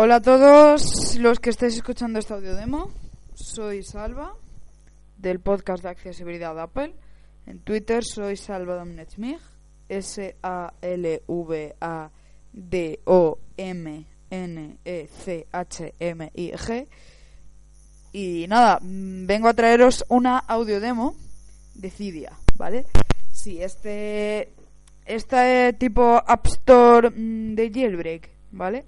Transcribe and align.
Hola 0.00 0.14
a 0.14 0.22
todos 0.22 1.16
los 1.18 1.40
que 1.40 1.50
estáis 1.50 1.74
escuchando 1.74 2.20
esta 2.20 2.34
audio 2.34 2.54
demo. 2.54 2.88
Soy 3.34 3.82
Salva 3.82 4.36
del 5.16 5.40
podcast 5.40 5.82
de 5.82 5.88
accesibilidad 5.88 6.54
de 6.54 6.60
Apple. 6.60 6.94
En 7.46 7.58
Twitter 7.58 8.04
soy 8.04 8.36
Salva 8.36 8.76
Domnechmig. 8.76 9.40
S 9.88 10.36
A 10.40 10.72
L 10.82 11.22
V 11.26 11.74
A 11.80 12.12
D 12.52 13.00
O 13.06 13.40
M 13.56 14.06
N 14.30 14.78
E 14.84 15.08
C 15.08 15.48
H 15.50 15.94
M 15.98 16.30
I 16.32 16.52
G. 16.52 16.86
Y 18.12 18.46
nada, 18.46 18.78
mm, 18.80 19.26
vengo 19.26 19.48
a 19.48 19.54
traeros 19.54 20.04
una 20.08 20.38
audio 20.38 20.78
demo 20.78 21.16
de 21.74 21.90
Cydia, 21.90 22.38
¿vale? 22.56 22.86
Sí, 23.32 23.60
este 23.60 24.52
este 25.06 25.72
tipo 25.72 26.22
App 26.24 26.46
Store 26.46 27.10
mm, 27.10 27.56
de 27.56 27.70
jailbreak, 27.74 28.30
¿vale? 28.52 28.84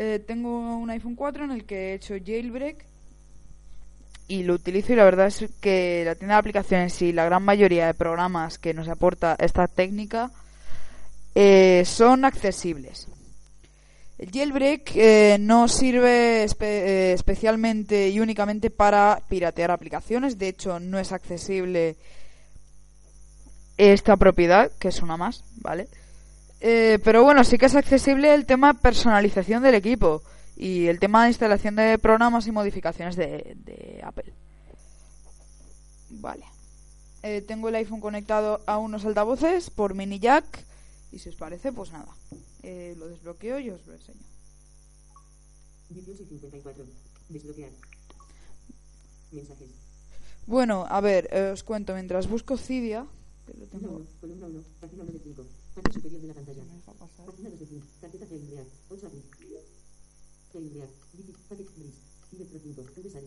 Eh, 0.00 0.20
tengo 0.24 0.76
un 0.76 0.90
iPhone 0.90 1.16
4 1.16 1.44
en 1.44 1.50
el 1.50 1.64
que 1.64 1.90
he 1.90 1.94
hecho 1.94 2.14
jailbreak 2.24 2.84
y 4.28 4.44
lo 4.44 4.54
utilizo 4.54 4.92
y 4.92 4.96
la 4.96 5.02
verdad 5.02 5.26
es 5.26 5.44
que 5.60 6.02
la 6.04 6.14
tienda 6.14 6.34
de 6.36 6.38
aplicaciones 6.38 7.02
y 7.02 7.12
la 7.12 7.24
gran 7.24 7.42
mayoría 7.42 7.86
de 7.88 7.94
programas 7.94 8.58
que 8.58 8.74
nos 8.74 8.88
aporta 8.88 9.34
esta 9.40 9.66
técnica 9.66 10.30
eh, 11.34 11.82
son 11.84 12.24
accesibles. 12.24 13.08
El 14.18 14.30
jailbreak 14.30 14.92
eh, 14.94 15.36
no 15.40 15.66
sirve 15.66 16.44
espe- 16.44 17.12
especialmente 17.14 18.08
y 18.08 18.20
únicamente 18.20 18.70
para 18.70 19.20
piratear 19.28 19.72
aplicaciones, 19.72 20.38
de 20.38 20.48
hecho 20.48 20.78
no 20.78 21.00
es 21.00 21.10
accesible 21.10 21.96
esta 23.76 24.16
propiedad, 24.16 24.70
que 24.78 24.88
es 24.88 25.02
una 25.02 25.16
más, 25.16 25.42
¿vale? 25.56 25.88
Eh, 26.60 26.98
pero 27.04 27.22
bueno, 27.22 27.44
sí 27.44 27.56
que 27.56 27.66
es 27.66 27.76
accesible 27.76 28.34
el 28.34 28.46
tema 28.46 28.74
personalización 28.74 29.62
del 29.62 29.74
equipo 29.74 30.22
y 30.56 30.86
el 30.86 30.98
tema 30.98 31.22
de 31.22 31.30
instalación 31.30 31.76
de 31.76 31.98
programas 31.98 32.46
y 32.46 32.52
modificaciones 32.52 33.14
de, 33.16 34.00
Apple. 34.02 34.32
Vale. 36.10 36.44
Eh, 37.22 37.42
tengo 37.42 37.68
el 37.68 37.74
iPhone 37.76 38.00
conectado 38.00 38.60
a 38.66 38.78
unos 38.78 39.04
altavoces 39.04 39.70
por 39.70 39.94
mini 39.94 40.18
jack 40.18 40.64
y 41.12 41.18
si 41.18 41.28
os 41.28 41.36
parece, 41.36 41.72
pues 41.72 41.92
nada. 41.92 42.14
Eh, 42.62 42.94
lo 42.98 43.08
desbloqueo 43.08 43.58
y 43.58 43.70
os 43.70 43.86
lo 43.86 43.92
enseño. 43.94 44.20
18 45.90 46.22
y 46.22 46.26
54. 46.26 46.84
Desbloquear. 47.28 47.70
Mensajes. 49.32 49.68
Bueno, 50.46 50.86
a 50.88 51.00
ver, 51.00 51.28
eh, 51.30 51.50
os 51.52 51.62
cuento 51.62 51.94
mientras 51.94 52.28
busco 52.28 52.56
Cydia. 52.56 53.06
Que 53.46 53.54
lo 53.54 53.66
tengo. 53.66 53.96
1, 53.96 54.06
columna 54.20 54.48
1, 55.88 55.94
página 55.94 55.94
1 55.94 55.94
de 55.94 55.94
5. 55.94 55.94
Parte 55.94 55.94
superior 55.94 56.20
de 56.20 56.28
la 56.28 56.34
pantalla. 56.34 56.62
Me 56.64 56.74
deja 56.74 56.92
pasar. 56.92 57.26
Página 57.26 57.48
2 57.50 57.60
de 57.60 57.66
5. 57.66 57.86
Carpeta 58.00 58.26
Jailbreak. 58.26 58.66
8 58.90 59.06
abril. 59.06 59.22
Jailbreak. 60.52 60.90
Digi- 61.16 61.36
Packet 61.48 61.68
Breeze. 61.76 61.98
Electro 62.32 62.58
5. 62.62 62.82
VSAD. 62.82 63.22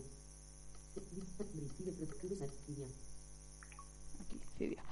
Breeze. 1.53 1.73
Electro. 1.81 2.05
VSAD. 2.29 2.49
Cydia. 2.67 2.87
Aquí, 4.21 4.39
Cydia. 4.57 4.83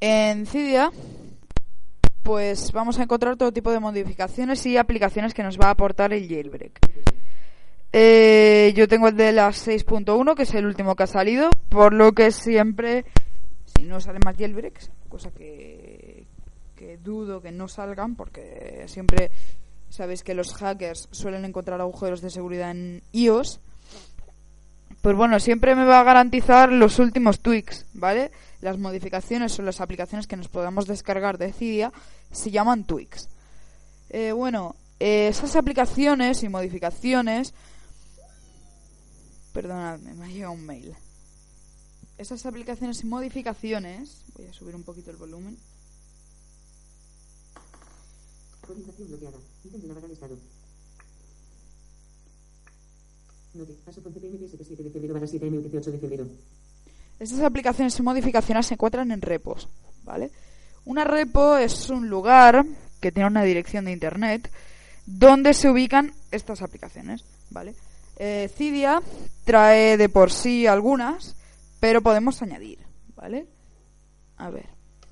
En 0.00 0.46
Cydia, 0.46 0.90
pues 2.22 2.72
vamos 2.72 2.98
a 2.98 3.02
encontrar 3.02 3.36
todo 3.36 3.52
tipo 3.52 3.70
de 3.70 3.80
modificaciones 3.80 4.64
y 4.66 4.76
aplicaciones 4.78 5.34
que 5.34 5.42
nos 5.42 5.58
va 5.58 5.66
a 5.66 5.70
aportar 5.70 6.12
el 6.14 6.26
jailbreak. 6.26 6.78
Eh, 7.92 8.72
yo 8.76 8.86
tengo 8.88 9.08
el 9.08 9.16
de 9.16 9.32
la 9.32 9.48
6.1, 9.52 10.34
que 10.36 10.44
es 10.44 10.54
el 10.54 10.64
último 10.64 10.94
que 10.96 11.02
ha 11.02 11.06
salido, 11.08 11.50
por 11.68 11.92
lo 11.92 12.12
que 12.12 12.30
siempre, 12.32 13.04
si 13.80 13.86
no 13.86 13.98
salen 13.98 14.20
más 14.22 14.36
jailbreaks, 14.36 14.90
cosa 15.08 15.30
que, 15.30 16.26
dudo 17.02 17.40
que 17.40 17.50
no 17.50 17.66
salgan, 17.66 18.14
porque 18.14 18.84
siempre 18.88 19.30
sabéis 19.88 20.22
que 20.22 20.34
los 20.34 20.52
hackers 20.52 21.08
suelen 21.10 21.46
encontrar 21.46 21.80
agujeros 21.80 22.20
de 22.20 22.28
seguridad 22.28 22.72
en 22.72 23.02
iOS, 23.12 23.60
pues 25.00 25.16
bueno, 25.16 25.40
siempre 25.40 25.74
me 25.74 25.86
va 25.86 26.00
a 26.00 26.04
garantizar 26.04 26.70
los 26.70 26.98
últimos 26.98 27.40
tweaks, 27.40 27.86
¿vale? 27.94 28.32
Las 28.60 28.76
modificaciones 28.76 29.58
o 29.58 29.62
las 29.62 29.80
aplicaciones 29.80 30.26
que 30.26 30.36
nos 30.36 30.48
podamos 30.48 30.86
descargar 30.86 31.38
de 31.38 31.54
Cydia 31.54 31.90
se 32.30 32.50
llaman 32.50 32.84
tweaks. 32.84 33.30
Eh, 34.10 34.32
bueno, 34.32 34.76
esas 34.98 35.56
aplicaciones 35.56 36.42
y 36.42 36.50
modificaciones... 36.50 37.54
Perdonadme, 39.54 40.12
me 40.12 40.26
ha 40.26 40.28
llegado 40.28 40.52
un 40.52 40.66
mail. 40.66 40.94
Esas 42.20 42.44
aplicaciones 42.44 43.02
y 43.02 43.06
modificaciones... 43.06 44.22
Voy 44.36 44.46
a 44.46 44.52
subir 44.52 44.76
un 44.76 44.82
poquito 44.82 45.10
el 45.10 45.16
volumen. 45.16 45.56
Orientación 48.68 49.08
bloqueada. 49.08 49.38
Ítem 49.64 49.80
de 49.80 49.88
navegar 49.88 50.10
estado. 50.10 50.36
Note. 53.54 53.72
Paso 53.86 54.02
con 54.02 54.12
CPM 54.12 54.36
7 54.38 54.82
de 54.82 54.90
febrero 54.90 55.14
barra 55.14 55.26
7 55.26 55.50
MUTC 55.50 55.74
8 55.74 55.92
de 55.92 55.98
febrero. 55.98 56.26
Estas 57.18 57.40
aplicaciones 57.40 57.98
y 57.98 58.02
modificaciones 58.02 58.66
se 58.66 58.74
encuentran 58.74 59.10
en 59.12 59.22
repos, 59.22 59.70
¿vale? 60.04 60.30
Una 60.84 61.04
repo 61.04 61.56
es 61.56 61.88
un 61.88 62.10
lugar 62.10 62.66
que 63.00 63.12
tiene 63.12 63.28
una 63.28 63.44
dirección 63.44 63.86
de 63.86 63.92
internet 63.92 64.50
donde 65.06 65.54
se 65.54 65.70
ubican 65.70 66.12
estas 66.30 66.60
aplicaciones, 66.60 67.24
¿vale? 67.48 67.74
Eh, 68.18 68.50
Cydia 68.54 69.02
trae 69.44 69.96
de 69.96 70.10
por 70.10 70.30
sí 70.30 70.66
algunas, 70.66 71.34
pero 71.80 72.02
podemos 72.02 72.40
añadir, 72.42 72.78
¿vale? 73.16 73.46
A 74.36 74.50
ver, 74.50 74.68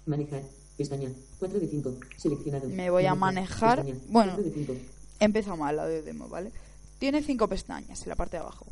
Manejar. 0.06 0.42
Pestaña. 0.76 1.10
4 1.40 1.58
de 1.58 1.66
5. 1.66 1.94
Seleccionado. 2.16 2.68
Me 2.68 2.88
voy 2.88 3.04
a 3.06 3.14
manejar. 3.14 3.84
Pestaña. 3.84 4.00
Bueno. 4.08 4.32
4 4.36 4.50
de 4.50 4.54
5. 4.66 4.72
he 5.20 5.24
empezado 5.24 5.56
mal 5.56 5.76
la 5.76 5.86
de 5.86 6.02
demo, 6.02 6.28
¿vale? 6.28 6.52
Tiene 6.98 7.22
cinco 7.22 7.48
pestañas 7.48 8.02
en 8.02 8.08
la 8.08 8.14
parte 8.16 8.36
de 8.36 8.42
abajo. 8.42 8.66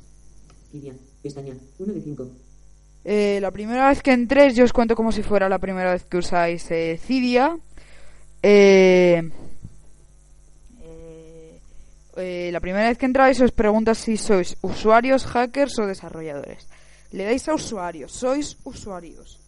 Pestaña. 1.22 1.54
1 1.78 1.92
de 1.92 2.00
5. 2.00 2.28
Eh, 3.04 3.38
la 3.40 3.50
primera 3.50 3.88
vez 3.88 4.02
que 4.02 4.12
entréis, 4.12 4.54
yo 4.54 4.64
os 4.64 4.72
cuento 4.72 4.94
como 4.96 5.12
si 5.12 5.22
fuera 5.22 5.48
la 5.48 5.58
primera 5.58 5.92
vez 5.92 6.04
que 6.04 6.16
usáis 6.18 6.70
eh, 6.70 6.98
Cydia. 7.02 7.58
Eh, 8.42 9.30
eh, 10.80 11.60
eh, 12.16 12.50
la 12.52 12.60
primera 12.60 12.88
vez 12.88 12.98
que 12.98 13.06
entráis 13.06 13.40
os 13.40 13.52
pregunta 13.52 13.94
si 13.94 14.16
sois 14.16 14.56
usuarios, 14.62 15.26
hackers 15.26 15.78
o 15.78 15.86
desarrolladores. 15.86 16.66
Le 17.16 17.24
dais 17.24 17.48
a 17.48 17.54
usuarios, 17.54 18.12
sois 18.12 18.58
usuarios, 18.64 19.40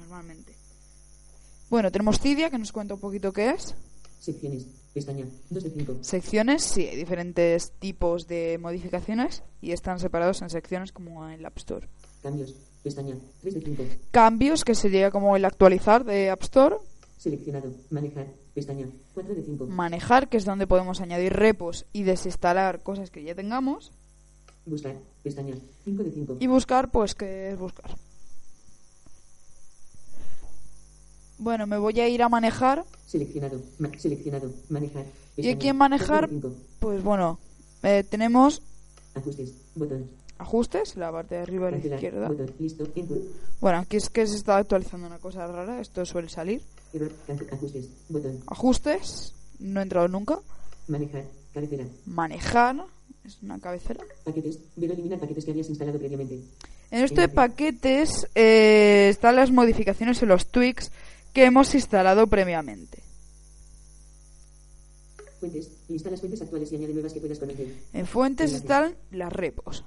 normalmente. 0.00 0.52
Bueno, 1.70 1.92
tenemos 1.92 2.18
Cydia, 2.18 2.50
que 2.50 2.58
nos 2.58 2.72
cuenta 2.72 2.94
un 2.94 3.00
poquito 3.00 3.32
qué 3.32 3.50
es. 3.50 3.76
Secciones. 4.18 4.66
Pestaña. 4.92 5.24
2 5.50 5.62
de 5.62 5.70
5. 5.70 5.98
Secciones, 6.00 6.64
sí, 6.64 6.88
hay 6.88 6.96
diferentes 6.96 7.70
tipos 7.78 8.26
de 8.26 8.58
modificaciones 8.58 9.44
y 9.60 9.70
están 9.70 10.00
separados 10.00 10.42
en 10.42 10.50
secciones 10.50 10.90
como 10.90 11.28
en 11.28 11.38
el 11.38 11.46
App 11.46 11.56
Store. 11.58 11.86
Cambios. 12.20 12.52
Pestaña. 12.82 13.14
3 13.42 13.54
de 13.54 13.60
5. 13.60 13.84
Cambios, 14.10 14.64
que 14.64 14.74
sería 14.74 15.12
como 15.12 15.36
el 15.36 15.44
actualizar 15.44 16.04
de 16.04 16.30
App 16.30 16.42
Store. 16.42 16.78
Seleccionado. 17.16 17.70
Manejar. 17.90 18.26
Pestaña. 18.54 18.88
4 19.14 19.34
de 19.36 19.42
5. 19.44 19.66
Manejar, 19.66 20.28
que 20.28 20.36
es 20.36 20.44
donde 20.44 20.66
podemos 20.66 21.00
añadir 21.00 21.32
repos 21.32 21.86
y 21.92 22.02
desinstalar 22.02 22.82
cosas 22.82 23.12
que 23.12 23.22
ya 23.22 23.36
tengamos. 23.36 23.92
Buscar. 24.66 24.96
Pestaña. 25.22 25.54
5 25.84 26.02
de 26.02 26.10
5. 26.10 26.36
Y 26.40 26.46
buscar, 26.46 26.90
pues, 26.90 27.14
¿qué 27.14 27.50
es 27.52 27.58
buscar? 27.58 27.90
Bueno, 31.38 31.66
me 31.66 31.78
voy 31.78 31.98
a 32.00 32.08
ir 32.08 32.22
a 32.22 32.28
manejar. 32.28 32.84
Seleccionado. 33.06 33.60
Ma- 33.78 33.90
seleccionado. 33.98 34.50
Manejar. 34.68 35.04
Y 35.36 35.48
aquí 35.50 35.68
en 35.68 35.76
manejar, 35.76 36.28
4 36.28 36.48
de 36.50 36.54
5. 36.56 36.62
pues 36.80 37.02
bueno, 37.02 37.38
eh, 37.82 38.04
tenemos 38.08 38.62
Ajustes. 39.14 39.52
Botón. 39.74 40.08
ajustes, 40.38 40.96
la 40.96 41.10
parte 41.12 41.34
de 41.36 41.40
arriba 41.42 41.68
a 41.68 41.70
la 41.72 41.76
Cancelar. 41.76 41.98
izquierda. 41.98 42.28
Botón. 42.28 42.50
Listo. 42.58 42.86
Bueno, 43.60 43.78
aquí 43.78 43.96
es 43.96 44.08
que 44.08 44.26
se 44.26 44.36
está 44.36 44.56
actualizando 44.56 45.06
una 45.06 45.18
cosa 45.18 45.46
rara, 45.46 45.80
esto 45.80 46.04
suele 46.06 46.28
salir. 46.28 46.62
Ajustes. 47.50 47.88
Botón. 48.08 48.40
Ajustes, 48.46 49.34
no 49.58 49.80
he 49.80 49.82
entrado 49.82 50.08
nunca. 50.08 50.38
Manejar. 50.88 51.24
Cabecera. 51.52 51.84
Manejar, 52.06 52.84
es 53.24 53.42
una 53.42 53.58
cabecera. 53.58 54.04
Paquetes. 54.24 54.58
Ver 54.76 54.90
eliminar 54.90 55.18
paquetes 55.18 55.44
que 55.44 55.50
habías 55.50 55.68
instalado 55.68 55.98
previamente. 55.98 56.40
En 56.90 57.04
esto 57.04 57.20
de 57.20 57.28
paquetes 57.28 58.28
eh, 58.34 59.08
están 59.10 59.36
las 59.36 59.50
modificaciones 59.50 60.22
y 60.22 60.26
los 60.26 60.46
tweaks 60.46 60.92
que 61.32 61.44
hemos 61.44 61.74
instalado 61.74 62.26
previamente. 62.26 63.02
Fuentes. 65.40 65.70
Lista 65.88 66.10
las 66.10 66.20
fuentes 66.20 66.40
actuales 66.42 66.72
y 66.72 66.76
añade 66.76 66.94
nuevas 66.94 67.12
que 67.12 67.20
puedas 67.20 67.38
conocer. 67.38 67.68
En 67.92 68.06
fuentes 68.06 68.52
están 68.52 68.94
las 69.10 69.32
repos. 69.32 69.84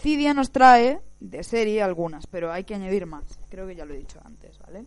Cydia 0.00 0.34
nos 0.34 0.50
trae 0.50 1.00
de 1.20 1.42
serie 1.42 1.82
algunas, 1.82 2.26
pero 2.26 2.52
hay 2.52 2.64
que 2.64 2.74
añadir 2.74 3.06
más. 3.06 3.24
Creo 3.48 3.66
que 3.66 3.74
ya 3.74 3.84
lo 3.84 3.94
he 3.94 3.98
dicho 3.98 4.20
antes, 4.24 4.58
¿vale? 4.58 4.84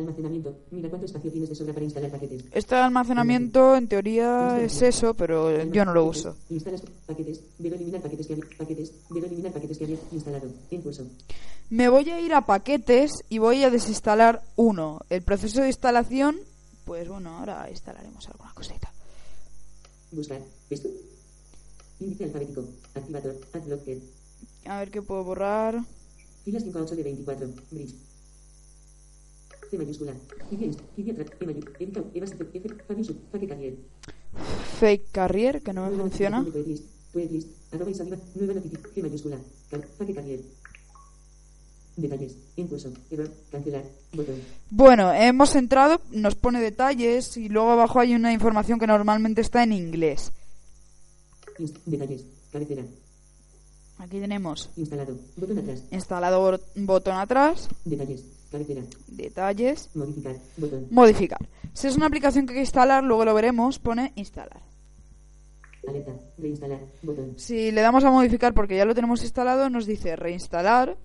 Almacenamiento. 0.00 0.58
Mira 0.70 0.88
cuánto 0.88 1.06
espacio 1.06 1.30
tienes 1.30 1.48
de 1.48 1.54
sobra 1.54 1.72
para 1.72 1.84
instalar 1.84 2.10
paquetes. 2.10 2.44
Este 2.52 2.74
almacenamiento 2.74 3.76
en 3.76 3.88
teoría 3.88 4.60
es 4.60 4.82
eso, 4.82 5.14
pero 5.14 5.64
yo 5.64 5.84
no 5.84 5.94
lo 5.94 6.04
uso. 6.04 6.36
Instalas 6.50 6.82
paquetes. 7.06 7.40
Ver 7.58 7.74
eliminar 7.74 8.00
paquetes 8.00 8.26
que. 8.26 8.36
Paquetes. 8.36 8.92
Ver 9.10 9.24
eliminar 9.24 9.52
paquetes 9.52 9.78
que 9.78 9.84
habías 9.84 10.00
instalado. 10.12 10.48
Impulso. 10.70 11.06
Me 11.70 11.88
voy 11.88 12.10
a 12.10 12.20
ir 12.20 12.34
a 12.34 12.46
paquetes 12.46 13.12
y 13.28 13.38
voy 13.38 13.62
a 13.62 13.70
desinstalar 13.70 14.42
uno. 14.56 15.00
El 15.08 15.22
proceso 15.22 15.60
de 15.60 15.68
instalación 15.68 16.36
pues 16.90 17.08
bueno, 17.08 17.38
ahora 17.38 17.70
instalaremos 17.70 18.26
alguna 18.28 18.52
cosita. 18.52 18.92
Buscar. 20.10 20.40
Esto. 20.70 20.88
Índice 22.00 22.24
alfabético. 22.24 22.64
Activador. 22.96 23.36
Adblocker. 23.52 23.98
A 24.64 24.78
ver 24.80 24.90
qué 24.90 25.00
puedo 25.00 25.22
borrar. 25.22 25.84
Filas 26.44 26.64
5 26.64 26.78
a 26.80 26.82
8 26.82 26.96
de 26.96 27.02
24. 27.04 27.48
Bridge. 27.70 27.94
C 29.70 29.78
mayúscula. 29.78 30.12
Fake 34.78 35.10
Carrier, 35.12 35.62
que 35.62 35.72
no 35.72 35.88
me 35.88 35.96
funciona. 35.96 36.44
Detalles. 41.96 42.36
Error. 43.10 43.30
Cancelar. 43.50 43.84
Botón. 44.12 44.36
Bueno, 44.70 45.12
hemos 45.12 45.54
entrado, 45.54 46.00
nos 46.10 46.34
pone 46.34 46.60
detalles 46.60 47.36
y 47.36 47.48
luego 47.48 47.70
abajo 47.70 48.00
hay 48.00 48.14
una 48.14 48.32
información 48.32 48.78
que 48.78 48.86
normalmente 48.86 49.40
está 49.40 49.62
en 49.62 49.72
inglés. 49.72 50.32
Detalles. 51.84 52.24
Cabecera. 52.52 52.84
Aquí 53.98 54.18
tenemos 54.18 54.70
Instalado. 54.76 55.18
Botón 55.36 55.58
atrás. 55.58 55.82
instalado 55.90 56.58
botón 56.74 57.16
atrás, 57.16 57.68
Detalles. 57.84 58.24
Cabecera. 58.50 58.82
detalles, 59.08 59.90
Modificar. 59.94 60.36
Botón. 60.56 60.86
modificar. 60.90 61.38
Si 61.72 61.86
es 61.86 61.96
una 61.96 62.06
aplicación 62.06 62.46
que 62.46 62.52
hay 62.52 62.56
que 62.56 62.60
instalar, 62.62 63.04
luego 63.04 63.24
lo 63.24 63.32
veremos, 63.34 63.78
pone 63.78 64.12
instalar. 64.16 64.60
Alerta. 65.88 66.12
Reinstalar. 66.36 66.80
Botón. 67.02 67.34
Si 67.38 67.70
le 67.70 67.80
damos 67.80 68.04
a 68.04 68.10
modificar 68.10 68.52
porque 68.54 68.76
ya 68.76 68.84
lo 68.84 68.94
tenemos 68.94 69.22
instalado, 69.22 69.70
nos 69.70 69.86
dice 69.86 70.16
reinstalar 70.16 70.96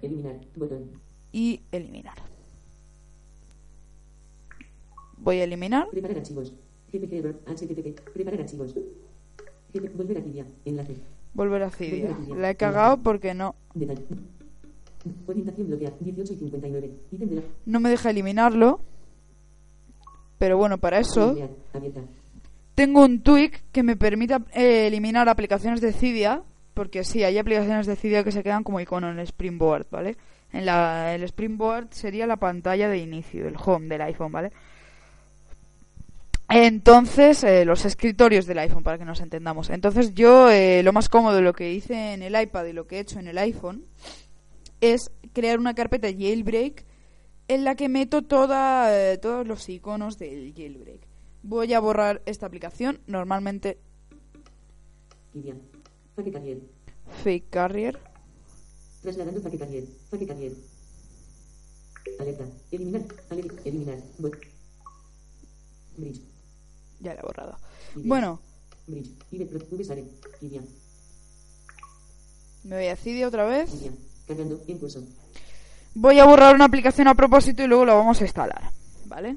Eliminar. 0.00 0.36
Botón. 0.56 0.90
y 1.32 1.60
eliminar. 1.70 2.16
Voy 5.18 5.38
a 5.38 5.44
eliminar. 5.44 5.88
Preparar 5.90 6.16
archivos. 6.18 6.52
HTTP. 6.92 8.00
Preparar 8.12 8.40
archivos. 8.40 8.74
Volver 9.94 10.18
a 10.18 10.22
Cydia. 10.22 10.46
Enlace. 10.64 10.96
Volver 11.34 11.62
a 11.62 11.70
Cydia. 11.70 12.16
La 12.36 12.50
he 12.50 12.56
cagado 12.56 12.98
porque 12.98 13.32
no, 13.34 13.54
Detalle. 13.74 14.04
Orientación 15.26 15.68
bloqueada. 15.68 15.96
18 16.00 16.32
y 16.32 16.36
59. 16.36 16.90
Ítem 17.12 17.28
de 17.28 17.36
la. 17.36 17.42
no 17.66 17.80
me 17.80 17.90
deja 17.90 18.10
eliminarlo. 18.10 18.80
Pero 20.38 20.56
bueno, 20.56 20.78
para 20.78 20.98
eso 20.98 21.36
tengo 22.74 23.04
un 23.04 23.22
tweak 23.22 23.62
que 23.70 23.82
me 23.82 23.96
permite 23.96 24.34
eh, 24.54 24.88
eliminar 24.88 25.28
aplicaciones 25.28 25.80
de 25.80 25.92
Cydia. 25.92 26.42
Porque 26.74 27.04
sí, 27.04 27.22
hay 27.22 27.36
aplicaciones 27.36 27.86
de 27.86 27.96
Cydia 27.96 28.24
que 28.24 28.32
se 28.32 28.42
quedan 28.42 28.64
como 28.64 28.80
icono 28.80 29.10
en 29.10 29.18
el 29.18 29.26
Springboard, 29.26 29.86
¿vale? 29.90 30.16
En 30.52 30.66
la, 30.66 31.14
el 31.14 31.22
Springboard 31.24 31.88
sería 31.90 32.26
la 32.26 32.36
pantalla 32.36 32.88
de 32.88 32.98
inicio, 32.98 33.46
el 33.46 33.56
home 33.62 33.88
del 33.88 34.00
iPhone, 34.02 34.32
¿vale? 34.32 34.52
Entonces, 36.48 37.44
eh, 37.44 37.64
los 37.64 37.84
escritorios 37.86 38.46
del 38.46 38.58
iPhone, 38.58 38.82
para 38.82 38.98
que 38.98 39.04
nos 39.04 39.20
entendamos. 39.20 39.70
Entonces, 39.70 40.14
yo 40.14 40.50
eh, 40.50 40.82
lo 40.82 40.92
más 40.92 41.08
cómodo, 41.08 41.40
lo 41.40 41.54
que 41.54 41.72
hice 41.72 42.12
en 42.12 42.22
el 42.22 42.38
iPad 42.38 42.66
y 42.66 42.72
lo 42.72 42.86
que 42.86 42.96
he 42.96 43.00
hecho 43.00 43.18
en 43.18 43.28
el 43.28 43.38
iPhone, 43.38 43.84
es 44.82 45.10
crear 45.32 45.58
una 45.58 45.74
carpeta 45.74 46.08
jailbreak 46.08 46.84
en 47.48 47.64
la 47.64 47.74
que 47.76 47.88
meto 47.88 48.22
toda, 48.22 48.92
eh, 49.12 49.16
todos 49.18 49.46
los 49.46 49.66
iconos 49.68 50.18
del 50.18 50.52
jailbreak. 50.54 51.00
Voy 51.42 51.72
a 51.72 51.80
borrar 51.80 52.20
esta 52.26 52.46
aplicación, 52.46 53.00
normalmente 53.06 53.78
Carrier. 56.32 56.60
Fake 57.24 57.48
Carrier. 57.50 57.98
Trasladando 59.02 59.42
Carrier. 59.42 59.84
Carrier. 60.28 60.52
Alerta. 62.20 62.44
Eliminar. 62.70 63.02
Aler- 63.30 63.60
Eliminar. 63.64 63.98
Bridge. 65.96 66.20
Ya 67.00 67.14
la 67.14 67.20
he 67.20 67.22
borrado. 67.22 67.56
Bueno, 67.94 68.40
Bridge. 68.86 69.10
Ibe. 69.30 69.46
Cydia. 70.38 70.62
me 72.64 72.76
voy 72.76 72.86
a 72.86 72.96
Cydia 72.96 73.28
otra 73.28 73.44
vez. 73.44 73.70
Voy 75.94 76.18
a 76.18 76.24
borrar 76.24 76.54
una 76.54 76.64
aplicación 76.64 77.08
a 77.08 77.14
propósito 77.14 77.62
y 77.62 77.66
luego 77.66 77.84
la 77.84 77.94
vamos 77.94 78.20
a 78.20 78.24
instalar. 78.24 78.62
¿Vale? 79.06 79.36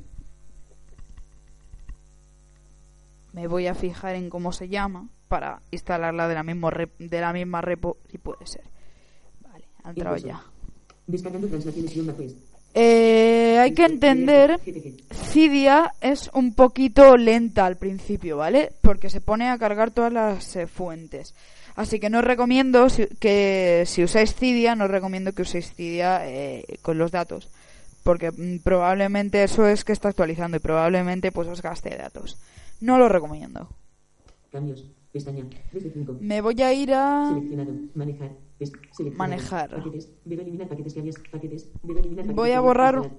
Me 3.34 3.48
voy 3.48 3.68
a 3.68 3.76
fijar 3.76 4.16
en 4.16 4.30
cómo 4.30 4.52
se 4.54 4.70
llama 4.70 5.10
para 5.28 5.62
instalarla 5.72 6.28
de 6.28 6.36
la, 6.36 6.44
mismo 6.44 6.70
rep- 6.72 6.98
de 6.98 7.20
la 7.20 7.34
misma 7.34 7.60
repo, 7.62 7.98
si 8.10 8.18
puede 8.18 8.46
ser. 8.48 8.64
Vale, 9.42 9.66
ha 9.84 9.90
entrado 9.90 10.16
Impulso. 10.16 10.38
ya. 10.38 10.44
Descargando 11.08 11.48
translaciones. 11.48 12.36
Eh, 12.74 13.58
hay 13.62 13.74
que 13.74 13.86
entender. 13.86 14.60
Cydia 15.12 15.94
es 16.02 16.30
un 16.34 16.54
poquito 16.56 17.18
lenta 17.18 17.66
al 17.66 17.78
principio, 17.78 18.38
¿vale? 18.38 18.72
Porque 18.82 19.10
se 19.10 19.22
pone 19.22 19.50
a 19.50 19.58
cargar 19.58 19.92
todas 19.92 20.12
las 20.14 20.56
eh, 20.56 20.68
fuentes. 20.68 21.34
Así 21.76 22.00
que 22.00 22.10
no 22.10 22.20
os 22.20 22.24
recomiendo 22.26 22.90
si- 22.90 23.08
que 23.20 23.84
si 23.86 24.04
usáis 24.04 24.34
Cydia, 24.34 24.76
no 24.76 24.86
os 24.86 24.92
recomiendo 24.92 25.34
que 25.34 25.42
uséis 25.44 25.74
Cydia 25.74 26.22
eh, 26.28 26.64
con 26.82 26.98
los 26.98 27.12
datos. 27.12 27.50
Porque 28.04 28.32
mm, 28.32 28.60
probablemente 28.64 29.44
eso 29.44 29.68
es 29.68 29.84
que 29.84 29.92
está 29.92 30.10
actualizando 30.10 30.58
y 30.58 30.60
probablemente 30.62 31.32
pues 31.32 31.48
os 31.48 31.62
gaste 31.62 31.96
datos. 31.98 32.38
No 32.82 32.98
lo 32.98 33.10
recomiendo. 33.10 33.68
Cambios. 34.52 34.86
Pestaña. 35.12 35.46
3 35.72 35.84
de 35.86 35.92
5. 35.92 36.18
Me 36.20 36.42
voy 36.42 36.62
a 36.62 36.74
ir 36.74 36.94
a... 36.94 37.32
Manejar. 37.96 38.32
Manejar. 39.16 39.82
Voy 42.34 42.52
a 42.52 42.60
borrar-. 42.62 43.10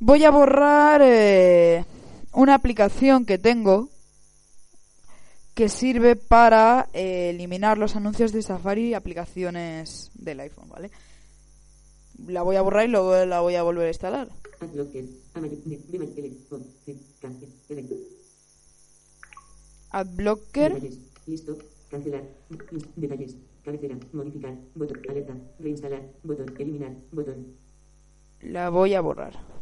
Voy 0.00 0.24
a 0.24 0.30
borrar 0.30 1.00
eh, 1.04 1.84
una 2.32 2.54
aplicación 2.54 3.24
que 3.24 3.38
tengo 3.38 3.88
que 5.58 5.68
sirve 5.68 6.14
para 6.14 6.88
eh, 6.92 7.30
eliminar 7.30 7.78
los 7.78 7.96
anuncios 7.96 8.30
de 8.30 8.42
Safari 8.42 8.90
y 8.90 8.94
aplicaciones 8.94 10.12
del 10.14 10.38
iPhone, 10.38 10.68
¿vale? 10.68 10.92
La 12.28 12.42
voy 12.42 12.54
a 12.54 12.62
borrar 12.62 12.88
y 12.88 12.92
luego 12.92 13.24
la 13.26 13.40
voy 13.40 13.56
a 13.56 13.64
volver 13.64 13.86
a 13.86 13.88
instalar. 13.88 14.28
Adblocker. 19.90 20.80
Listo. 21.26 21.58
Cancelar. 21.90 22.22
Detalles. 22.94 23.34
Cabecera. 23.64 23.98
Modificar. 24.12 24.54
Botón. 24.76 25.00
Alerta. 25.08 25.34
Reinstalar. 25.58 26.02
Botón. 26.22 26.54
Eliminar. 26.56 26.92
Botón. 27.10 27.56
La 28.42 28.70
voy 28.70 28.94
a 28.94 29.00
borrar. 29.00 29.57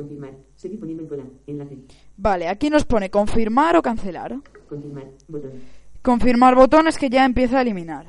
Confirmar. 0.00 0.34
Seguir 0.56 0.80
poniendo 0.80 1.02
en 1.02 1.08
cola. 1.10 1.24
Enlace. 1.46 1.76
Vale, 2.16 2.48
aquí 2.48 2.70
nos 2.70 2.86
pone 2.86 3.10
confirmar 3.10 3.76
o 3.76 3.82
cancelar. 3.82 4.34
Confirmar. 4.66 5.08
Botón. 5.28 5.52
Confirmar 6.00 6.54
botones 6.54 6.96
que 6.96 7.10
ya 7.10 7.26
empieza 7.26 7.58
a 7.58 7.62
eliminar. 7.62 8.06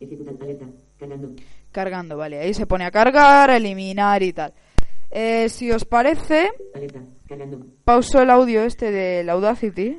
Ejecutar. 0.00 0.34
Alerta. 0.40 0.66
Cargando. 0.98 1.34
Cargando, 1.70 2.16
vale. 2.16 2.40
Ahí 2.40 2.52
se 2.52 2.66
pone 2.66 2.84
a 2.84 2.90
cargar, 2.90 3.50
a 3.50 3.56
eliminar 3.56 4.24
y 4.24 4.32
tal. 4.32 4.52
Eh, 5.08 5.48
si 5.48 5.70
os 5.70 5.84
parece, 5.84 6.50
Alerta. 6.74 7.04
Cargando. 7.28 7.64
pauso 7.84 8.20
el 8.20 8.30
audio 8.30 8.64
este 8.64 8.90
del 8.90 9.30
Audacity 9.30 9.98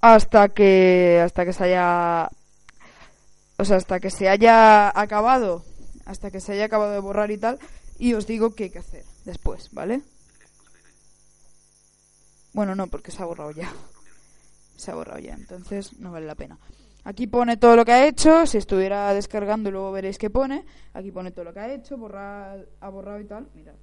hasta 0.00 0.48
que 0.50 1.20
hasta 1.24 1.44
que 1.44 1.52
se 1.52 1.64
haya 1.64 2.28
o 3.58 3.64
sea, 3.64 3.76
hasta 3.76 4.00
que 4.00 4.10
se 4.10 4.28
haya 4.28 4.88
acabado, 4.98 5.64
hasta 6.04 6.30
que 6.30 6.40
se 6.40 6.52
haya 6.52 6.64
acabado 6.64 6.92
de 6.92 7.00
borrar 7.00 7.30
y 7.30 7.38
tal, 7.38 7.58
y 7.98 8.14
os 8.14 8.26
digo 8.26 8.54
qué 8.54 8.64
hay 8.64 8.70
que 8.70 8.78
hacer 8.78 9.04
después, 9.24 9.70
¿vale? 9.72 10.02
Bueno, 12.52 12.74
no, 12.74 12.86
porque 12.86 13.10
se 13.10 13.22
ha 13.22 13.26
borrado 13.26 13.50
ya. 13.50 13.72
Se 14.76 14.90
ha 14.90 14.94
borrado 14.94 15.20
ya, 15.20 15.34
entonces 15.34 15.98
no 15.98 16.12
vale 16.12 16.26
la 16.26 16.34
pena. 16.34 16.58
Aquí 17.04 17.26
pone 17.26 17.56
todo 17.56 17.76
lo 17.76 17.84
que 17.84 17.92
ha 17.92 18.06
hecho, 18.06 18.46
si 18.46 18.58
estuviera 18.58 19.12
descargando 19.12 19.70
luego 19.70 19.92
veréis 19.92 20.18
que 20.18 20.30
pone. 20.30 20.64
Aquí 20.94 21.12
pone 21.12 21.30
todo 21.30 21.44
lo 21.44 21.52
que 21.52 21.60
ha 21.60 21.72
hecho, 21.72 21.96
borrar, 21.96 22.66
ha 22.80 22.88
borrado 22.88 23.20
y 23.20 23.24
tal. 23.26 23.48
Mirad. 23.54 23.74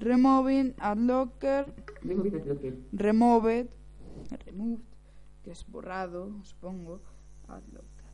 Removing, 0.00 0.74
adblocker. 0.78 1.72
removed, 2.92 3.66
removed, 4.44 4.82
que 5.42 5.50
es 5.52 5.66
borrado, 5.66 6.30
supongo. 6.44 7.00
Adblocker. 7.48 8.04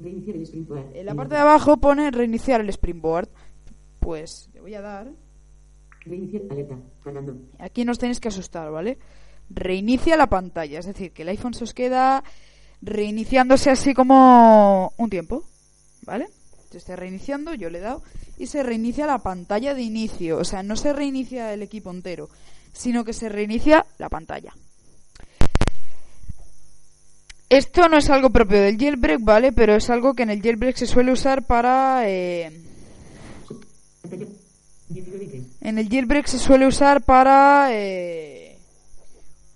Reiniciar 0.00 0.36
el 0.36 0.42
Springboard. 0.42 0.96
En 0.96 1.06
la 1.06 1.14
parte 1.14 1.34
de 1.34 1.40
abajo 1.40 1.76
pone 1.76 2.10
reiniciar 2.10 2.60
el 2.60 2.68
Springboard. 2.68 3.28
Pues 4.00 4.50
le 4.52 4.60
voy 4.60 4.74
a 4.74 4.80
dar. 4.80 5.12
Reiniciar. 6.00 6.42
Alerta. 6.50 6.76
Aquí 7.58 7.84
nos 7.84 7.98
tenéis 7.98 8.20
que 8.20 8.28
asustar, 8.28 8.70
¿vale? 8.70 8.98
Reinicia 9.50 10.16
la 10.16 10.28
pantalla, 10.28 10.78
es 10.78 10.86
decir, 10.86 11.12
que 11.12 11.22
el 11.22 11.28
iPhone 11.28 11.54
se 11.54 11.64
os 11.64 11.74
queda 11.74 12.24
reiniciándose 12.80 13.70
así 13.70 13.94
como 13.94 14.92
un 14.98 15.10
tiempo, 15.10 15.44
¿vale? 16.02 16.28
Se 16.70 16.78
está 16.78 16.96
reiniciando, 16.96 17.54
yo 17.54 17.70
le 17.70 17.78
he 17.78 17.82
dado, 17.82 18.02
y 18.36 18.46
se 18.46 18.62
reinicia 18.62 19.06
la 19.06 19.18
pantalla 19.18 19.74
de 19.74 19.82
inicio. 19.82 20.38
O 20.38 20.44
sea, 20.44 20.62
no 20.62 20.76
se 20.76 20.92
reinicia 20.92 21.52
el 21.54 21.62
equipo 21.62 21.90
entero, 21.90 22.28
sino 22.72 23.04
que 23.04 23.12
se 23.12 23.28
reinicia 23.28 23.86
la 23.98 24.08
pantalla. 24.08 24.52
Esto 27.48 27.88
no 27.88 27.98
es 27.98 28.10
algo 28.10 28.30
propio 28.30 28.60
del 28.60 28.78
jailbreak, 28.78 29.20
¿vale? 29.22 29.52
Pero 29.52 29.74
es 29.76 29.88
algo 29.90 30.14
que 30.14 30.22
en 30.24 30.30
el 30.30 30.42
jailbreak 30.42 30.76
se 30.76 30.86
suele 30.86 31.12
usar 31.12 31.42
para... 31.44 32.08
eh, 32.08 32.60
Pantalla. 34.02 34.26
19 34.88 35.26
3. 35.26 35.42
En 35.62 35.78
el 35.78 35.88
jailbreak 35.88 36.26
se 36.26 36.38
suele 36.38 36.66
usar 36.66 37.02
para 37.02 37.68
eh, 37.70 38.58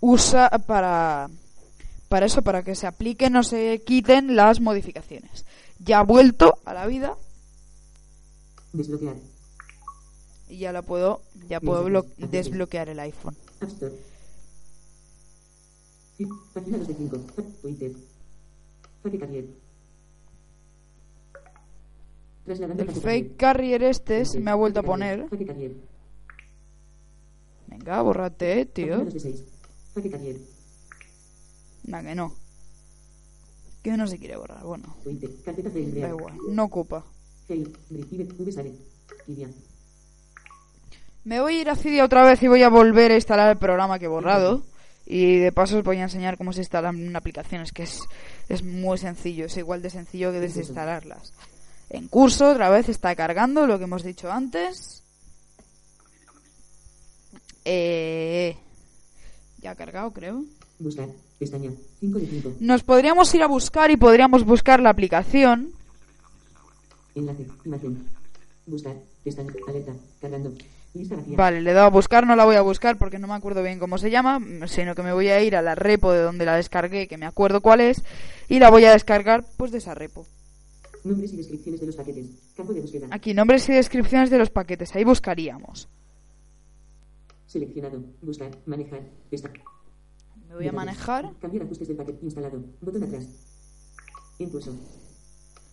usa 0.01 0.49
para 0.67 1.29
para 2.09 2.25
eso, 2.27 2.41
para 2.41 2.63
que 2.63 2.75
se 2.75 2.87
apliquen 2.87 3.37
o 3.37 3.43
se 3.43 3.83
quiten 3.85 4.35
las 4.37 4.61
modificaciones. 4.61 5.45
Ya 5.79 5.99
ha 5.99 6.03
vuelto 6.03 6.59
a 6.65 6.73
la 6.73 6.87
vida 6.87 7.15
Desbloquear. 8.73 9.17
y 10.49 10.59
ya 10.59 10.73
la 10.73 10.81
puedo 10.83 11.21
ya 11.49 11.61
puedo 11.61 11.87
blo- 11.87 12.07
desbloquear 12.17 12.89
el 12.89 13.01
iPhone. 13.01 13.37
App 16.19 16.27
Store. 16.27 16.27
Sí, 16.27 16.27
Página 16.55 16.79
2 16.79 16.89
de 16.89 16.95
5. 16.95 17.17
Twitter. 17.63 17.93
Fake 19.03 19.21
Carrier. 19.21 19.47
Trasladando 22.45 22.83
El 22.83 22.91
Fake 22.91 23.37
carrier 23.37 23.83
este 23.83 24.25
se 24.25 24.41
me 24.41 24.51
ha 24.51 24.55
vuelto 24.55 24.81
a 24.81 24.83
poner. 24.83 25.27
Venga, 27.67 28.03
bórrate, 28.03 28.67
tío. 28.67 28.99
Página 28.99 29.05
2 29.05 29.15
de 29.15 29.21
6. 29.21 29.45
Fake 29.95 30.11
Carrier. 30.11 30.37
Nah, 31.85 32.03
que 32.03 32.15
no. 32.15 32.35
Que 33.83 33.97
no 33.97 34.07
se 34.07 34.19
quiere 34.19 34.37
borrar. 34.37 34.65
Bueno, 34.65 34.97
da 35.05 36.09
igual. 36.09 36.35
No 36.51 36.65
ocupa. 36.65 37.05
Me 41.25 41.41
voy 41.41 41.57
a 41.57 41.61
ir 41.61 41.71
a 41.71 41.77
Cydia 41.77 42.05
otra 42.05 42.25
vez 42.25 42.43
y 42.43 42.49
voy 42.49 42.63
a 42.63 42.69
volver 42.69 43.13
a 43.13 43.15
instalar 43.15 43.51
el 43.51 43.59
programa 43.59 43.99
que 43.99 44.07
he 44.07 44.09
borrado. 44.09 44.65
Y 45.11 45.39
de 45.39 45.53
paso 45.53 45.79
os 45.79 45.85
voy 45.85 45.97
a 45.97 46.03
enseñar 46.03 46.37
cómo 46.37 46.53
se 46.53 46.61
instalan 46.61 47.17
aplicaciones, 47.17 47.73
que 47.73 47.85
es, 47.85 48.03
es 48.51 48.63
muy 48.63 48.99
sencillo, 48.99 49.47
es 49.47 49.57
igual 49.57 49.81
de 49.81 49.89
sencillo 49.89 50.33
que 50.33 50.39
desinstalarlas. 50.39 51.33
En 51.89 52.09
curso, 52.09 52.51
otra 52.51 52.69
vez 52.69 52.91
está 52.91 53.17
cargando 53.17 53.67
lo 53.67 53.79
que 53.79 53.85
hemos 53.85 54.03
dicho 54.03 54.31
antes. 54.31 55.03
Eh, 57.65 58.55
ya 59.63 59.71
ha 59.71 59.75
cargado, 59.75 60.13
creo. 60.13 60.45
Buscar. 60.79 61.09
Pestaña. 61.39 61.71
5 62.01 62.19
de 62.19 62.27
5. 62.27 62.53
Nos 62.61 62.83
podríamos 62.83 63.35
ir 63.35 63.43
a 63.43 63.47
buscar 63.47 63.91
y 63.91 63.97
podríamos 63.97 64.45
buscar 64.45 64.79
la 64.81 64.91
aplicación. 64.91 65.73
Enlace. 67.15 67.47
Imagen. 67.65 68.07
Buscar. 68.67 68.97
Pestaña. 69.25 69.55
Alerta. 69.67 69.95
Cargando. 70.21 70.53
Vale, 71.37 71.61
le 71.61 71.71
he 71.71 71.75
dado 71.75 71.87
a 71.87 71.91
buscar, 71.91 72.27
no 72.27 72.35
la 72.37 72.45
voy 72.45 72.57
a 72.57 72.63
buscar 72.63 72.99
porque 72.99 73.19
no 73.19 73.27
me 73.29 73.35
acuerdo 73.35 73.63
bien 73.63 73.79
cómo 73.79 73.99
se 73.99 74.11
llama, 74.11 74.41
sino 74.67 74.95
que 74.95 75.03
me 75.03 75.13
voy 75.13 75.29
a 75.29 75.41
ir 75.43 75.55
a 75.57 75.63
la 75.63 75.75
repo 75.75 76.13
de 76.13 76.21
donde 76.23 76.45
la 76.45 76.57
descargué, 76.57 77.07
que 77.09 77.19
me 77.19 77.27
acuerdo 77.27 77.61
cuál 77.61 77.81
es, 77.81 78.03
y 78.49 78.59
la 78.59 78.71
voy 78.71 78.85
a 78.85 78.93
descargar 78.93 79.45
pues 79.57 79.71
de 79.71 79.79
esa 79.79 79.95
repo. 79.95 80.27
Nombres 81.05 81.33
y 81.33 81.37
descripciones 81.37 81.81
de 81.81 81.87
los 81.87 81.97
paquetes. 81.97 82.27
Campo 82.57 82.73
de 82.75 82.81
búsqueda. 82.81 83.07
Aquí, 83.11 83.33
nombres 83.35 83.69
y 83.69 83.73
descripciones 83.73 84.31
de 84.31 84.39
los 84.39 84.51
paquetes, 84.51 84.95
ahí 84.97 85.05
buscaríamos. 85.05 85.89
Seleccionado. 87.47 88.03
Buscar. 88.21 88.51
Manejar. 88.67 89.01
Pestaña. 89.31 89.63
Me 90.49 90.55
voy 90.57 90.69
a 90.69 90.73
manejar. 90.73 91.31
Cambiar 91.41 91.65
ajustes 91.65 91.89
del 91.89 91.97
paquete 91.97 92.19
instalado. 92.25 92.63
Botón 92.81 93.05
atrás. 93.05 93.27
Impulso. 94.39 94.75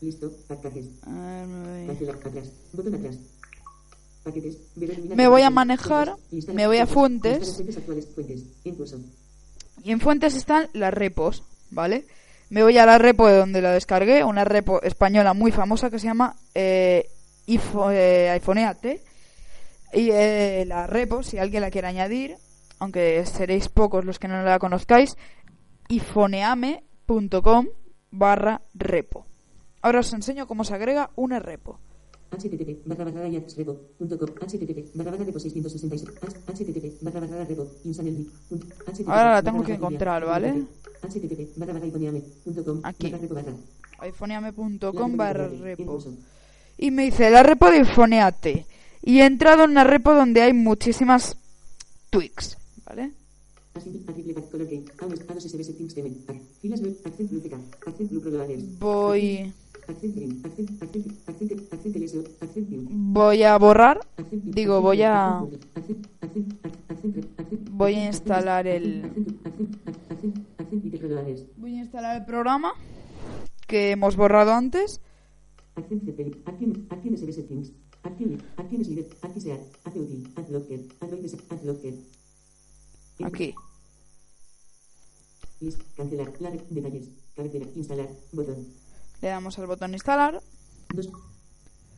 Listo. 0.01 0.31
Paquetes. 0.47 0.87
A 1.03 1.11
ver, 1.11 1.47
me 1.47 1.77
voy- 1.79 1.87
Cancelar 1.87 2.15
atrás. 2.15 2.51
Botón 2.73 2.95
atrás. 2.95 3.17
Me 5.15 5.27
voy 5.27 5.41
a 5.43 5.49
manejar, 5.49 6.15
me 6.53 6.67
voy 6.67 6.77
a 6.77 6.87
fuentes. 6.87 7.61
Y 9.83 9.91
en 9.91 9.99
fuentes 9.99 10.35
están 10.35 10.67
las 10.73 10.93
repos, 10.93 11.43
¿vale? 11.71 12.05
Me 12.49 12.63
voy 12.63 12.77
a 12.77 12.85
la 12.85 12.97
repo 12.97 13.27
de 13.27 13.37
donde 13.37 13.61
la 13.61 13.71
descargué, 13.71 14.23
una 14.23 14.43
repo 14.43 14.81
española 14.81 15.33
muy 15.33 15.51
famosa 15.51 15.89
que 15.89 15.99
se 15.99 16.07
llama 16.07 16.35
eh, 16.53 17.07
ifo- 17.47 17.91
eh, 17.91 18.29
iPhoneate. 18.31 19.01
Y 19.93 20.09
eh, 20.11 20.65
la 20.67 20.87
repo, 20.87 21.23
si 21.23 21.37
alguien 21.37 21.61
la 21.61 21.71
quiere 21.71 21.87
añadir, 21.87 22.35
aunque 22.79 23.25
seréis 23.25 23.69
pocos 23.69 24.03
los 24.05 24.19
que 24.19 24.27
no 24.27 24.41
la 24.43 24.59
conozcáis, 24.59 25.17
ifoneame.com 25.87 27.67
barra 28.11 28.61
repo. 28.73 29.25
Ahora 29.81 29.99
os 29.99 30.13
enseño 30.13 30.47
cómo 30.47 30.63
se 30.63 30.73
agrega 30.73 31.11
una 31.15 31.39
repo. 31.39 31.79
Http 32.31 32.85
barra 32.85 33.05
barra 33.05 33.29
repo.com 33.29 34.29
http 34.47 34.95
barra 34.95 35.11
barra 35.11 35.23
repo 35.25 35.39
666 35.39 36.05
http 36.47 37.01
barra 37.01 37.19
barra 37.21 37.45
repo 37.45 37.67
insaneldi 37.85 38.29
http 38.87 39.07
Ahora 39.07 39.33
la 39.33 39.43
tengo 39.43 39.63
que 39.63 39.73
encontrar, 39.73 40.25
¿vale? 40.25 40.65
http 41.01 41.57
barra 41.57 41.73
barra 41.73 41.85
ifoneame.com 41.87 42.79
Aquí. 42.83 43.13
ifoneame.com 44.07 45.17
barra 45.17 45.47
repo. 45.47 45.99
Y 46.77 46.91
me 46.91 47.03
dice 47.05 47.29
la 47.29 47.43
repo 47.43 47.69
de 47.71 47.79
Ifoneate. 47.79 48.65
Y 49.01 49.19
he 49.19 49.25
entrado 49.25 49.63
en 49.63 49.71
una 49.71 49.83
repo 49.83 50.13
donde 50.13 50.41
hay 50.41 50.51
muchísimas 50.51 51.37
tweaks, 52.09 52.57
¿vale? 52.85 53.11
Voy, 58.79 59.53
voy 62.89 63.43
a 63.43 63.57
borrar, 63.57 63.99
Digo, 64.31 64.81
voy 64.81 65.01
a- 65.03 65.43
Voy 67.71 67.95
a 67.95 68.05
instalar 68.07 68.67
el- 68.67 69.03
voy 71.57 71.75
a 71.75 71.79
instalar 71.81 72.17
el 72.17 72.25
programa 72.25 72.73
que 73.67 73.91
hemos 73.91 74.15
borrado 74.15 74.53
antes. 74.53 75.01
Aquí. 83.23 83.53
cancelar, 85.97 86.31
detalles, 86.69 87.09
cabecera, 87.35 87.65
instalar, 87.75 88.09
botón, 88.33 88.67
Le 89.21 89.29
damos 89.29 89.57
al 89.59 89.67
botón 89.67 89.93
instalar. 89.93 90.41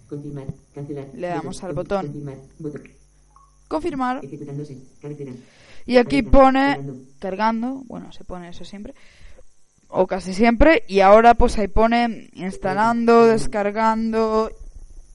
confirmar, 0.10 0.48
cancelar, 0.74 1.08
Le 1.14 1.28
damos 1.28 1.64
al 1.64 1.74
botón. 1.74 2.06
confirmar, 2.06 2.38
botón, 2.60 2.82
Confirmar. 3.68 4.22
Y 5.86 5.98
aquí 5.98 6.22
pone 6.22 6.60
cargando. 6.76 6.96
cargando. 7.20 7.82
Bueno, 7.86 8.12
se 8.12 8.24
pone 8.24 8.50
eso 8.50 8.64
siempre. 8.64 8.94
O 9.90 10.08
casi 10.08 10.34
siempre. 10.34 10.84
Y 10.88 11.02
ahora 11.02 11.34
pues 11.34 11.58
ahí 11.58 11.68
pone 11.68 12.30
instalando, 12.34 13.26
descargando 13.26 14.50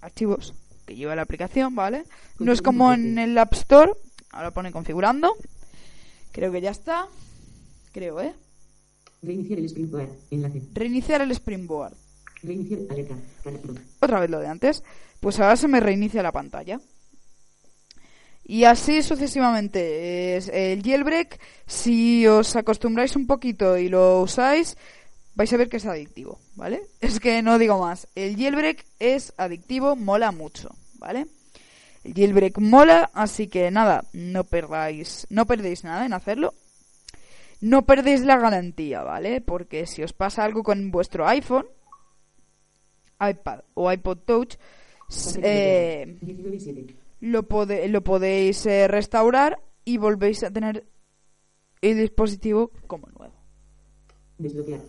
archivos 0.00 0.54
que 0.86 0.96
lleva 0.96 1.14
la 1.16 1.22
aplicación, 1.22 1.74
¿vale? 1.74 2.04
No 2.38 2.52
es 2.52 2.60
como 2.62 2.92
en 2.92 3.18
el 3.18 3.36
App 3.38 3.52
Store. 3.54 3.92
Ahora 4.30 4.50
pone 4.50 4.72
configurando. 4.72 5.34
Creo 6.32 6.50
que 6.50 6.60
ya 6.60 6.70
está. 6.70 7.06
Creo, 7.92 8.20
¿eh? 8.20 8.34
Reiniciar 9.22 9.60
el 9.60 9.66
Springboard. 9.66 10.08
Enlace. 10.30 10.62
Reiniciar 10.72 11.22
el 11.22 11.30
Springboard. 11.30 11.94
Reiniciar 12.42 12.80
alerta. 12.90 13.14
Otra 14.00 14.20
vez 14.20 14.30
lo 14.30 14.40
de 14.40 14.48
antes. 14.48 14.82
Pues 15.20 15.38
ahora 15.38 15.56
se 15.56 15.68
me 15.68 15.78
reinicia 15.78 16.22
la 16.22 16.32
pantalla. 16.32 16.80
Y 18.44 18.64
así 18.64 19.02
sucesivamente. 19.02 20.36
Es 20.36 20.48
el 20.48 20.82
jailbreak, 20.82 21.38
si 21.66 22.26
os 22.26 22.56
acostumbráis 22.56 23.14
un 23.14 23.28
poquito 23.28 23.78
y 23.78 23.88
lo 23.88 24.22
usáis, 24.22 24.76
vais 25.36 25.52
a 25.52 25.56
ver 25.56 25.68
que 25.68 25.76
es 25.76 25.86
adictivo, 25.86 26.40
¿vale? 26.56 26.82
Es 27.00 27.20
que 27.20 27.40
no 27.42 27.58
digo 27.58 27.78
más. 27.78 28.08
El 28.16 28.36
jailbreak 28.36 28.84
es 28.98 29.32
adictivo, 29.36 29.94
mola 29.94 30.32
mucho, 30.32 30.70
¿vale? 30.98 31.28
El 32.02 32.14
jailbreak 32.14 32.58
mola, 32.58 33.10
así 33.14 33.46
que 33.46 33.70
nada, 33.70 34.04
no 34.12 34.42
perdáis, 34.42 35.28
no 35.30 35.46
perdéis 35.46 35.84
nada 35.84 36.04
en 36.04 36.12
hacerlo. 36.12 36.54
No 37.62 37.86
perdéis 37.86 38.20
la 38.22 38.36
garantía, 38.38 39.02
¿vale? 39.02 39.40
Porque 39.40 39.86
si 39.86 40.02
os 40.02 40.12
pasa 40.12 40.44
algo 40.44 40.62
con 40.62 40.90
vuestro 40.90 41.26
iPhone, 41.26 41.66
iPad 43.20 43.60
o 43.74 43.90
iPod 43.90 44.18
Touch, 44.26 44.56
eh, 45.42 46.18
19 46.20 46.56
y 46.56 46.60
7. 46.60 46.96
lo, 47.20 47.44
pode- 47.48 47.86
lo 47.88 48.02
podéis 48.02 48.66
eh, 48.66 48.88
restaurar 48.88 49.62
y 49.84 49.96
volvéis 49.96 50.42
a 50.42 50.50
tener 50.50 50.84
el 51.80 51.98
dispositivo 51.98 52.70
como 52.88 53.06
nuevo. 53.16 53.34
Desbloquear. 54.38 54.80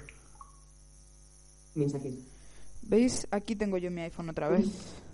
Mensajes. 1.75 2.13
¿Veis? 2.83 3.27
Aquí 3.31 3.55
tengo 3.55 3.77
yo 3.77 3.89
mi 3.91 4.01
iPhone 4.01 4.29
otra 4.29 4.49
vez. 4.49 4.65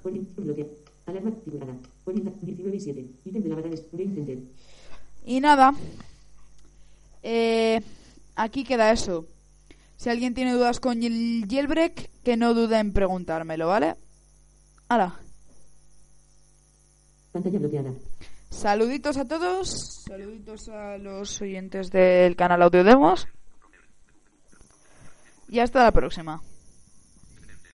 Poli- 0.02 0.26
Bloquear. 0.38 0.68
Alarma 1.06 1.30
activada. 1.30 1.74
Poli- 2.06 2.24
19 2.42 2.76
y 2.78 2.80
7. 2.80 3.06
Ítem 3.26 3.44
de 3.44 3.50
la 3.50 3.56
barra 3.56 3.70
de 3.70 3.84
Game 3.92 4.16
Center. 4.16 4.38
Y 5.26 5.40
nada, 5.42 5.74
eh, 7.24 7.82
aquí 8.36 8.64
queda 8.64 8.92
eso. 8.92 9.26
Si 9.98 10.10
alguien 10.10 10.34
tiene 10.34 10.54
dudas 10.54 10.80
con 10.80 11.04
el 11.04 11.46
jailbreak, 11.50 12.10
que 12.24 12.38
no 12.38 12.54
dude 12.54 12.80
en 12.80 12.94
preguntármelo, 12.94 13.68
¿vale? 13.68 13.96
Hala, 14.88 15.20
Pantalla 17.32 17.60
bloqueada. 17.60 17.92
saluditos 18.50 19.18
a 19.18 19.26
todos, 19.26 20.04
saluditos 20.08 20.68
a 20.70 20.98
los 20.98 21.40
oyentes 21.42 21.92
del 21.92 22.36
canal 22.36 22.62
Audio 22.64 22.84
Demos. 22.84 23.28
Y 25.48 25.60
hasta 25.60 25.84
la 25.84 25.92
próxima. 25.92 26.42